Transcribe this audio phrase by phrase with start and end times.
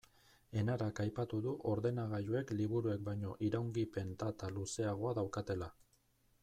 [0.61, 5.75] Enarak aipatu du ordenagailuek liburuek baino iraungipen data luzeagoa daukatela.